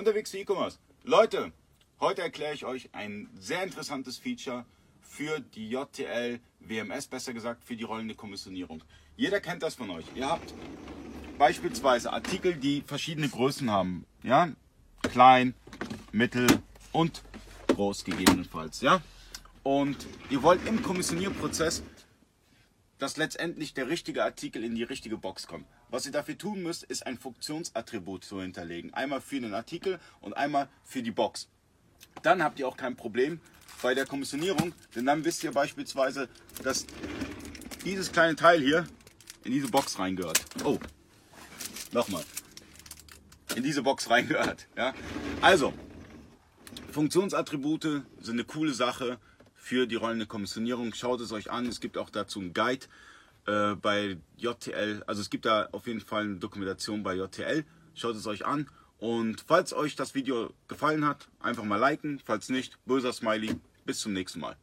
unterwegs 0.00 0.30
für 0.30 0.38
E-Commerce. 0.38 0.78
Leute, 1.04 1.52
heute 2.00 2.22
erkläre 2.22 2.54
ich 2.54 2.64
euch 2.64 2.88
ein 2.92 3.28
sehr 3.38 3.62
interessantes 3.62 4.16
Feature 4.16 4.64
für 5.02 5.40
die 5.40 5.68
JTL 5.68 6.40
WMS, 6.60 7.06
besser 7.06 7.34
gesagt 7.34 7.64
für 7.64 7.76
die 7.76 7.84
rollende 7.84 8.14
Kommissionierung. 8.14 8.82
Jeder 9.16 9.40
kennt 9.40 9.62
das 9.62 9.74
von 9.74 9.90
euch. 9.90 10.06
Ihr 10.14 10.26
habt 10.26 10.54
beispielsweise 11.38 12.12
Artikel, 12.14 12.54
die 12.56 12.82
verschiedene 12.86 13.28
Größen 13.28 13.70
haben. 13.70 14.06
Ja, 14.22 14.48
klein, 15.02 15.54
mittel 16.12 16.46
und 16.92 17.22
groß 17.68 18.04
gegebenenfalls. 18.04 18.80
Ja, 18.80 19.02
und 19.62 20.06
ihr 20.30 20.42
wollt 20.42 20.66
im 20.66 20.82
Kommissionierprozess 20.82 21.82
dass 23.00 23.16
letztendlich 23.16 23.74
der 23.74 23.88
richtige 23.88 24.22
Artikel 24.22 24.62
in 24.62 24.74
die 24.74 24.82
richtige 24.84 25.16
Box 25.16 25.46
kommt. 25.46 25.66
Was 25.88 26.06
ihr 26.06 26.12
dafür 26.12 26.38
tun 26.38 26.62
müsst, 26.62 26.84
ist 26.84 27.06
ein 27.06 27.18
Funktionsattribut 27.18 28.24
zu 28.24 28.40
hinterlegen. 28.40 28.94
Einmal 28.94 29.20
für 29.20 29.40
den 29.40 29.54
Artikel 29.54 29.98
und 30.20 30.34
einmal 30.34 30.68
für 30.84 31.02
die 31.02 31.10
Box. 31.10 31.48
Dann 32.22 32.42
habt 32.42 32.58
ihr 32.58 32.68
auch 32.68 32.76
kein 32.76 32.96
Problem 32.96 33.40
bei 33.82 33.94
der 33.94 34.06
Kommissionierung, 34.06 34.74
denn 34.94 35.06
dann 35.06 35.24
wisst 35.24 35.42
ihr 35.42 35.52
beispielsweise, 35.52 36.28
dass 36.62 36.86
dieses 37.84 38.12
kleine 38.12 38.36
Teil 38.36 38.60
hier 38.60 38.86
in 39.44 39.52
diese 39.52 39.68
Box 39.68 39.98
reingehört. 39.98 40.44
Oh, 40.62 40.78
nochmal. 41.92 42.24
In 43.56 43.62
diese 43.62 43.82
Box 43.82 44.10
reingehört. 44.10 44.68
Ja? 44.76 44.94
Also, 45.40 45.72
Funktionsattribute 46.92 48.02
sind 48.20 48.34
eine 48.34 48.44
coole 48.44 48.74
Sache 48.74 49.18
für 49.60 49.86
die 49.86 49.96
rollende 49.96 50.26
Kommissionierung. 50.26 50.94
Schaut 50.94 51.20
es 51.20 51.32
euch 51.32 51.50
an. 51.50 51.66
Es 51.66 51.80
gibt 51.80 51.98
auch 51.98 52.10
dazu 52.10 52.40
einen 52.40 52.54
Guide 52.54 52.86
äh, 53.46 53.74
bei 53.74 54.16
JTL. 54.38 55.04
Also 55.06 55.20
es 55.20 55.30
gibt 55.30 55.44
da 55.44 55.68
auf 55.72 55.86
jeden 55.86 56.00
Fall 56.00 56.24
eine 56.24 56.36
Dokumentation 56.36 57.02
bei 57.02 57.14
JTL. 57.14 57.64
Schaut 57.94 58.16
es 58.16 58.26
euch 58.26 58.46
an. 58.46 58.68
Und 58.98 59.44
falls 59.46 59.72
euch 59.72 59.96
das 59.96 60.14
Video 60.14 60.52
gefallen 60.66 61.04
hat, 61.06 61.28
einfach 61.40 61.64
mal 61.64 61.76
liken. 61.76 62.20
Falls 62.24 62.48
nicht, 62.48 62.78
böser 62.86 63.12
Smiley. 63.12 63.56
Bis 63.84 64.00
zum 64.00 64.12
nächsten 64.12 64.40
Mal. 64.40 64.56